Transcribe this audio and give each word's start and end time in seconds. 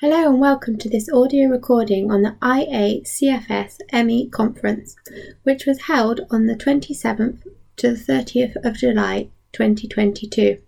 Hello 0.00 0.28
and 0.28 0.38
welcome 0.38 0.76
to 0.76 0.90
this 0.90 1.08
audio 1.08 1.48
recording 1.48 2.10
on 2.10 2.20
the 2.20 2.36
IACFS 2.42 3.78
ME 4.04 4.28
conference, 4.28 4.94
which 5.44 5.64
was 5.64 5.80
held 5.80 6.20
on 6.30 6.44
the 6.44 6.54
27th 6.54 7.38
to 7.76 7.94
the 7.94 8.12
30th 8.12 8.56
of 8.62 8.76
July 8.76 9.30
2022. 9.52 10.58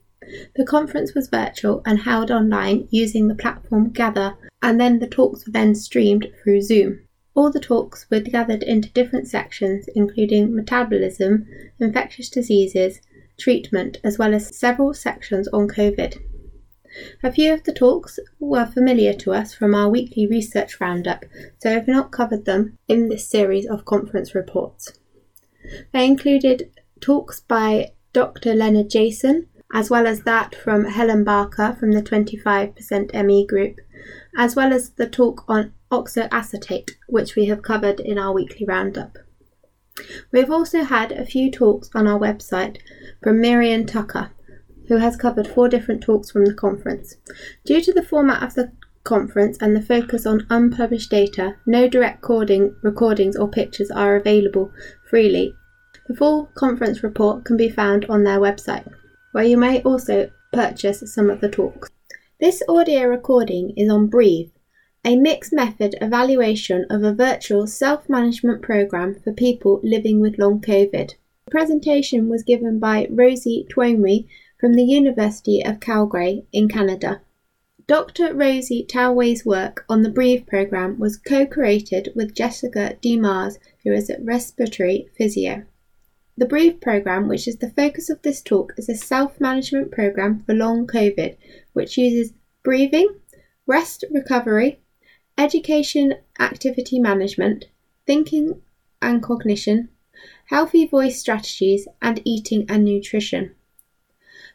The 0.57 0.65
conference 0.65 1.15
was 1.15 1.29
virtual 1.29 1.83
and 1.85 1.99
held 1.99 2.31
online 2.31 2.89
using 2.91 3.29
the 3.29 3.35
platform 3.35 3.91
Gather, 3.91 4.35
and 4.63 4.81
then 4.81 4.99
the 4.99 5.07
talks 5.07 5.45
were 5.45 5.53
then 5.53 5.75
streamed 5.75 6.29
through 6.43 6.63
Zoom. 6.63 7.01
All 7.35 7.53
the 7.53 7.61
talks 7.61 8.07
were 8.11 8.21
gathered 8.21 8.63
into 8.63 8.89
different 8.93 9.29
sections, 9.29 9.91
including 9.95 10.57
metabolism, 10.57 11.47
infectious 11.79 12.31
diseases, 12.31 13.03
treatment, 13.39 13.99
as 14.03 14.17
well 14.17 14.33
as 14.33 14.57
several 14.57 14.95
sections 14.95 15.49
on 15.49 15.69
COVID. 15.69 16.19
A 17.23 17.33
few 17.33 17.53
of 17.53 17.65
the 17.65 17.73
talks 17.73 18.19
were 18.39 18.67
familiar 18.67 19.13
to 19.15 19.33
us 19.33 19.55
from 19.55 19.75
our 19.75 19.89
weekly 19.89 20.27
research 20.27 20.81
roundup, 20.81 21.25
so 21.59 21.75
I've 21.75 21.89
not 21.89 22.13
covered 22.13 22.45
them 22.45 22.79
in 22.89 23.09
this 23.09 23.29
series 23.29 23.67
of 23.67 23.85
conference 23.85 24.35
reports. 24.35 24.99
They 25.93 26.07
included 26.07 26.71
talks 27.01 27.41
by 27.41 27.93
Dr. 28.13 28.55
Leonard 28.55 28.91
Jason, 28.91 29.49
as 29.73 29.91
well 29.91 30.07
as 30.07 30.23
that 30.23 30.55
from 30.55 30.87
Helen 30.87 31.25
Barker 31.25 31.77
from 31.79 31.93
the 31.93 32.03
25% 32.03 33.25
ME 33.25 33.47
group, 33.47 33.81
as 34.37 34.57
well 34.57 34.73
as 34.73 34.91
the 34.91 35.09
talk 35.09 35.45
on 35.49 35.75
oxaloacetate, 35.91 36.93
which 37.07 37.37
we 37.37 37.47
have 37.47 37.63
covered 37.63 38.01
in 38.01 38.19
our 38.19 38.33
weekly 38.33 38.65
roundup. 38.67 39.19
We 40.33 40.41
have 40.41 40.51
also 40.51 40.85
had 40.85 41.13
a 41.13 41.27
few 41.27 41.51
talks 41.51 41.91
on 41.95 42.07
our 42.07 42.19
website 42.19 42.79
from 43.23 43.41
Miriam 43.41 43.85
Tucker, 43.85 44.31
who 44.89 44.97
has 44.97 45.17
covered 45.17 45.47
four 45.47 45.69
different 45.69 46.03
talks 46.03 46.31
from 46.31 46.45
the 46.45 46.55
conference. 46.55 47.17
Due 47.65 47.81
to 47.83 47.93
the 47.93 48.03
format 48.03 48.43
of 48.43 48.55
the 48.55 48.73
conference 49.05 49.57
and 49.61 49.75
the 49.75 49.83
focus 49.83 50.27
on 50.27 50.47
unpublished 50.51 51.11
data, 51.11 51.57
no 51.67 51.89
direct 51.89 52.23
recording, 52.23 52.75
recordings 52.83 53.37
or 53.37 53.49
pictures 53.49 53.91
are 53.91 54.17
available 54.17 54.73
freely. 55.09 55.55
The 56.09 56.17
full 56.17 56.51
conference 56.55 57.03
report 57.03 57.45
can 57.45 57.57
be 57.57 57.69
found 57.69 58.07
on 58.07 58.25
their 58.25 58.41
website, 58.41 58.91
where 59.33 59.45
you 59.45 59.57
may 59.57 59.83
also 59.83 60.31
purchase 60.53 61.03
some 61.15 61.31
of 61.31 61.41
the 61.41 61.49
talks. 61.49 61.91
This 62.41 62.63
audio 62.69 63.05
recording 63.05 63.75
is 63.77 63.91
on 63.91 64.07
Breathe, 64.07 64.51
a 65.05 65.17
mixed 65.17 65.53
method 65.53 65.97
evaluation 66.01 66.87
of 66.89 67.03
a 67.03 67.15
virtual 67.15 67.67
self 67.67 68.09
management 68.09 68.63
program 68.63 69.15
for 69.15 69.33
people 69.33 69.81
living 69.83 70.21
with 70.21 70.39
long 70.39 70.61
COVID. 70.61 71.15
The 71.47 71.51
presentation 71.51 72.29
was 72.29 72.43
given 72.43 72.79
by 72.79 73.07
Rosie 73.11 73.67
Twomey 73.71 74.27
from 74.59 74.75
the 74.75 74.85
University 74.85 75.63
of 75.65 75.81
Calgary 75.81 76.45
in 76.53 76.69
Canada. 76.69 77.21
Dr. 77.87 78.35
Rosie 78.35 78.85
Twomey's 78.85 79.47
work 79.47 79.85
on 79.89 80.03
the 80.03 80.11
Breathe 80.11 80.47
program 80.47 80.99
was 80.99 81.17
co-created 81.17 82.13
with 82.15 82.35
Jessica 82.35 82.97
DeMars, 83.03 83.59
who 83.83 83.93
is 83.93 84.11
a 84.11 84.21
respiratory 84.21 85.09
physio. 85.17 85.65
The 86.37 86.47
Breathe 86.47 86.81
program, 86.81 87.29
which 87.29 87.49
is 87.49 87.57
the 87.57 87.71
focus 87.71 88.11
of 88.11 88.21
this 88.23 88.43
talk, 88.43 88.73
is 88.77 88.89
a 88.89 88.95
self-management 88.95 89.91
program 89.91 90.43
for 90.45 90.55
long 90.55 90.87
COVID, 90.87 91.37
which 91.73 91.97
uses 91.97 92.35
breathing, 92.63 93.15
rest 93.67 94.05
recovery, 94.11 94.81
education 95.39 96.15
activity 96.39 96.99
management, 96.99 97.67
thinking 98.07 98.61
and 99.01 99.23
cognition, 99.23 99.89
healthy 100.47 100.87
voice 100.87 101.19
strategies, 101.19 101.89
and 102.03 102.21
eating 102.25 102.67
and 102.69 102.85
nutrition. 102.85 103.55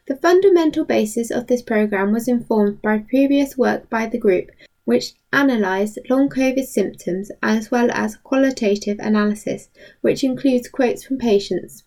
The 0.06 0.16
fundamental 0.16 0.84
basis 0.84 1.30
of 1.30 1.46
this 1.46 1.62
program 1.62 2.12
was 2.12 2.28
informed 2.28 2.82
by 2.82 2.98
previous 2.98 3.56
work 3.56 3.88
by 3.88 4.06
the 4.06 4.18
group, 4.18 4.50
which 4.84 5.14
analysed 5.32 5.98
long 6.10 6.28
COVID 6.28 6.66
symptoms 6.66 7.30
as 7.42 7.70
well 7.70 7.90
as 7.90 8.16
qualitative 8.16 8.98
analysis, 8.98 9.70
which 10.02 10.22
includes 10.22 10.68
quotes 10.68 11.04
from 11.04 11.16
patients. 11.16 11.84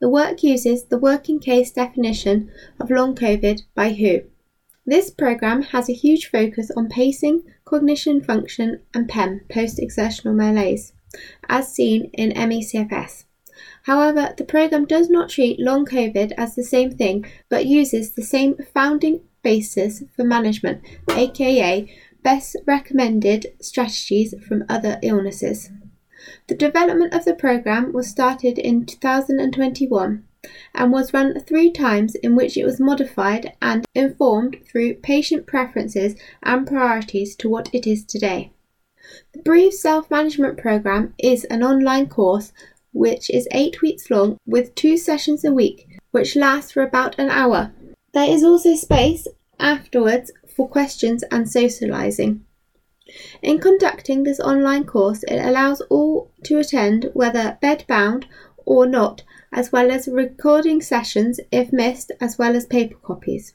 The 0.00 0.08
work 0.08 0.42
uses 0.42 0.86
the 0.86 0.98
working 0.98 1.38
case 1.38 1.70
definition 1.70 2.50
of 2.80 2.90
long 2.90 3.14
COVID 3.14 3.62
by 3.76 3.92
WHO. 3.92 4.28
This 4.84 5.10
program 5.10 5.62
has 5.62 5.88
a 5.88 5.92
huge 5.92 6.26
focus 6.26 6.72
on 6.76 6.88
pacing, 6.88 7.44
cognition 7.64 8.22
function, 8.22 8.80
and 8.92 9.08
PEM 9.08 9.42
post 9.48 9.78
exertional 9.78 10.34
malaise, 10.34 10.94
as 11.48 11.72
seen 11.72 12.10
in 12.14 12.32
MECFS. 12.32 13.24
However, 13.84 14.34
the 14.36 14.44
program 14.44 14.84
does 14.84 15.08
not 15.08 15.30
treat 15.30 15.58
long 15.58 15.86
COVID 15.86 16.32
as 16.36 16.54
the 16.54 16.64
same 16.64 16.90
thing, 16.90 17.24
but 17.48 17.66
uses 17.66 18.12
the 18.12 18.22
same 18.22 18.56
founding 18.74 19.20
basis 19.42 20.02
for 20.14 20.24
management, 20.24 20.82
aka 21.10 21.88
best 22.22 22.56
recommended 22.66 23.46
strategies 23.60 24.34
from 24.46 24.64
other 24.68 24.98
illnesses. 25.02 25.70
The 26.48 26.54
development 26.54 27.14
of 27.14 27.24
the 27.24 27.34
program 27.34 27.92
was 27.92 28.08
started 28.08 28.58
in 28.58 28.84
2021 28.84 30.24
and 30.74 30.92
was 30.92 31.12
run 31.12 31.40
three 31.40 31.70
times 31.70 32.14
in 32.16 32.36
which 32.36 32.56
it 32.56 32.64
was 32.64 32.80
modified 32.80 33.52
and 33.60 33.84
informed 33.94 34.56
through 34.66 34.94
patient 34.94 35.46
preferences 35.46 36.16
and 36.42 36.66
priorities 36.66 37.34
to 37.36 37.48
what 37.48 37.72
it 37.72 37.86
is 37.86 38.04
today. 38.04 38.52
The 39.32 39.40
Breathe 39.40 39.72
Self 39.72 40.10
Management 40.10 40.58
Program 40.58 41.14
is 41.18 41.44
an 41.44 41.62
online 41.62 42.08
course 42.08 42.52
which 42.98 43.30
is 43.30 43.46
eight 43.52 43.80
weeks 43.80 44.10
long 44.10 44.36
with 44.44 44.74
two 44.74 44.96
sessions 44.96 45.44
a 45.44 45.52
week, 45.52 45.86
which 46.10 46.34
last 46.34 46.72
for 46.72 46.82
about 46.82 47.16
an 47.16 47.30
hour. 47.30 47.72
There 48.12 48.28
is 48.28 48.42
also 48.42 48.74
space 48.74 49.28
afterwards 49.60 50.32
for 50.48 50.68
questions 50.68 51.22
and 51.30 51.46
socialising. 51.46 52.40
In 53.40 53.60
conducting 53.60 54.24
this 54.24 54.40
online 54.40 54.84
course, 54.84 55.22
it 55.28 55.38
allows 55.38 55.80
all 55.82 56.32
to 56.42 56.58
attend, 56.58 57.10
whether 57.14 57.56
bedbound 57.62 58.24
or 58.66 58.84
not, 58.84 59.22
as 59.52 59.70
well 59.70 59.92
as 59.92 60.08
recording 60.08 60.82
sessions 60.82 61.38
if 61.52 61.72
missed, 61.72 62.10
as 62.20 62.36
well 62.36 62.56
as 62.56 62.66
paper 62.66 62.96
copies. 63.00 63.54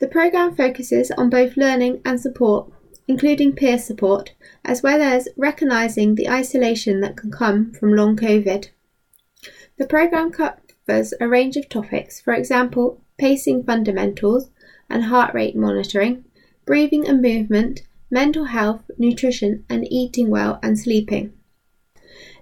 The 0.00 0.08
programme 0.08 0.56
focuses 0.56 1.12
on 1.12 1.30
both 1.30 1.56
learning 1.56 2.02
and 2.04 2.20
support 2.20 2.72
including 3.06 3.52
peer 3.52 3.78
support, 3.78 4.32
as 4.64 4.82
well 4.82 5.02
as 5.02 5.28
recognising 5.36 6.14
the 6.14 6.28
isolation 6.28 7.00
that 7.00 7.16
can 7.16 7.30
come 7.30 7.72
from 7.72 7.94
long 7.94 8.16
COVID. 8.16 8.68
The 9.76 9.86
programme 9.86 10.30
covers 10.30 11.12
a 11.20 11.28
range 11.28 11.56
of 11.56 11.68
topics, 11.68 12.20
for 12.20 12.32
example, 12.32 13.00
pacing 13.18 13.64
fundamentals 13.64 14.50
and 14.88 15.04
heart 15.04 15.34
rate 15.34 15.56
monitoring, 15.56 16.24
breathing 16.64 17.06
and 17.08 17.20
movement, 17.20 17.82
mental 18.10 18.44
health, 18.44 18.90
nutrition, 18.98 19.64
and 19.68 19.86
eating 19.90 20.30
well 20.30 20.58
and 20.62 20.78
sleeping. 20.78 21.32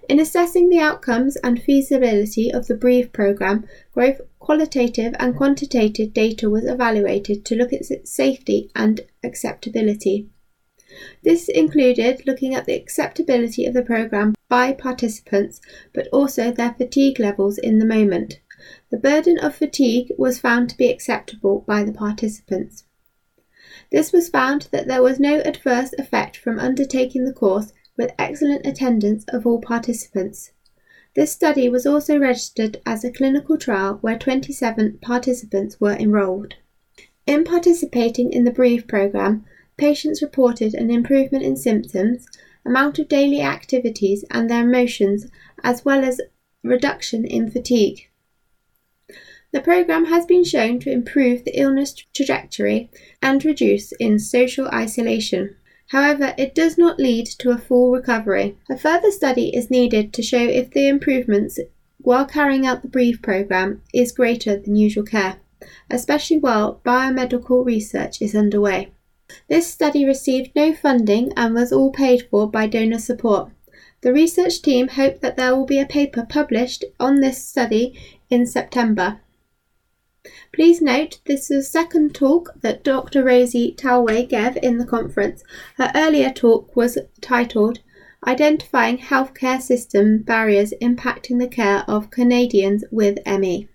In 0.09 0.19
assessing 0.19 0.69
the 0.69 0.79
outcomes 0.79 1.37
and 1.37 1.61
feasibility 1.61 2.51
of 2.51 2.67
the 2.67 2.75
Breathe 2.75 3.13
programme, 3.13 3.65
both 3.95 4.19
qualitative 4.39 5.15
and 5.17 5.35
quantitative 5.35 6.13
data 6.13 6.49
was 6.49 6.65
evaluated 6.65 7.45
to 7.45 7.55
look 7.55 7.71
at 7.71 7.89
its 7.89 8.11
safety 8.11 8.69
and 8.75 9.01
acceptability. 9.23 10.29
This 11.23 11.49
included 11.49 12.27
looking 12.27 12.53
at 12.53 12.65
the 12.65 12.75
acceptability 12.75 13.65
of 13.65 13.73
the 13.73 13.81
program 13.81 14.35
by 14.47 14.73
participants, 14.73 15.59
but 15.93 16.07
also 16.09 16.51
their 16.51 16.73
fatigue 16.73 17.19
levels 17.19 17.57
in 17.57 17.79
the 17.79 17.85
moment. 17.85 18.39
The 18.91 18.97
burden 18.97 19.39
of 19.39 19.55
fatigue 19.55 20.11
was 20.17 20.39
found 20.39 20.69
to 20.69 20.77
be 20.77 20.89
acceptable 20.89 21.63
by 21.67 21.83
the 21.83 21.91
participants. 21.91 22.85
This 23.91 24.13
was 24.13 24.29
found 24.29 24.67
that 24.71 24.87
there 24.87 25.01
was 25.01 25.19
no 25.19 25.39
adverse 25.39 25.93
effect 25.97 26.37
from 26.37 26.59
undertaking 26.59 27.25
the 27.25 27.33
course 27.33 27.73
with 27.97 28.13
excellent 28.17 28.65
attendance 28.65 29.25
of 29.27 29.45
all 29.45 29.59
participants. 29.59 30.51
This 31.15 31.31
study 31.31 31.69
was 31.69 31.85
also 31.85 32.17
registered 32.17 32.81
as 32.85 33.03
a 33.03 33.11
clinical 33.11 33.57
trial 33.57 33.99
where 34.01 34.17
27 34.17 34.99
participants 35.01 35.79
were 35.79 35.93
enrolled. 35.93 36.55
In 37.27 37.43
participating 37.43 38.33
in 38.33 38.43
the 38.43 38.51
Breathe 38.51 38.87
program, 38.87 39.45
Patients 39.77 40.21
reported 40.21 40.73
an 40.73 40.91
improvement 40.91 41.43
in 41.43 41.55
symptoms, 41.55 42.27
amount 42.65 42.99
of 42.99 43.07
daily 43.07 43.41
activities 43.41 44.23
and 44.29 44.49
their 44.49 44.63
emotions, 44.63 45.27
as 45.63 45.83
well 45.83 46.03
as 46.03 46.21
reduction 46.63 47.25
in 47.25 47.49
fatigue. 47.49 48.09
The 49.51 49.61
program 49.61 50.05
has 50.05 50.25
been 50.25 50.43
shown 50.43 50.79
to 50.79 50.91
improve 50.91 51.43
the 51.43 51.59
illness 51.59 51.93
trajectory 52.15 52.89
and 53.21 53.43
reduce 53.45 53.91
in 53.93 54.17
social 54.17 54.67
isolation. 54.69 55.55
However, 55.89 56.33
it 56.37 56.55
does 56.55 56.77
not 56.77 56.97
lead 56.99 57.27
to 57.39 57.51
a 57.51 57.57
full 57.57 57.91
recovery. 57.91 58.57
A 58.69 58.77
further 58.77 59.11
study 59.11 59.55
is 59.55 59.69
needed 59.69 60.11
to 60.13 60.23
show 60.23 60.39
if 60.39 60.71
the 60.71 60.87
improvements 60.87 61.59
while 61.99 62.25
carrying 62.25 62.65
out 62.65 62.81
the 62.81 62.87
Breathe 62.87 63.21
program 63.21 63.81
is 63.93 64.11
greater 64.11 64.57
than 64.57 64.75
usual 64.75 65.03
care, 65.03 65.37
especially 65.89 66.37
while 66.37 66.81
biomedical 66.83 67.63
research 67.63 68.21
is 68.21 68.35
underway. 68.35 68.91
This 69.47 69.67
study 69.67 70.05
received 70.05 70.51
no 70.55 70.73
funding 70.73 71.31
and 71.37 71.55
was 71.55 71.71
all 71.71 71.91
paid 71.91 72.27
for 72.29 72.49
by 72.49 72.67
donor 72.67 72.99
support. 72.99 73.51
The 74.01 74.11
research 74.11 74.61
team 74.61 74.89
hope 74.89 75.21
that 75.21 75.37
there 75.37 75.55
will 75.55 75.65
be 75.65 75.79
a 75.79 75.85
paper 75.85 76.25
published 76.27 76.83
on 76.99 77.21
this 77.21 77.43
study 77.43 77.97
in 78.29 78.45
September. 78.45 79.21
Please 80.53 80.81
note 80.81 81.19
this 81.25 81.49
is 81.49 81.57
the 81.57 81.63
second 81.63 82.13
talk 82.13 82.49
that 82.61 82.83
Dr. 82.83 83.23
Rosie 83.23 83.73
Twomey 83.73 84.27
gave 84.27 84.57
in 84.61 84.77
the 84.77 84.85
conference. 84.85 85.43
Her 85.77 85.91
earlier 85.95 86.31
talk 86.31 86.75
was 86.75 86.97
titled 87.21 87.79
Identifying 88.25 88.99
Healthcare 88.99 89.61
System 89.61 90.19
Barriers 90.19 90.73
Impacting 90.81 91.39
the 91.39 91.47
Care 91.47 91.83
of 91.87 92.09
Canadians 92.09 92.83
with 92.91 93.19
ME. 93.25 93.67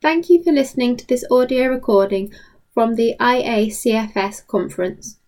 Thank 0.00 0.30
you 0.30 0.42
for 0.42 0.52
listening 0.52 0.96
to 0.96 1.06
this 1.06 1.24
audio 1.30 1.68
recording 1.68 2.32
from 2.72 2.94
the 2.94 3.14
IACFS 3.20 4.46
conference. 4.46 5.18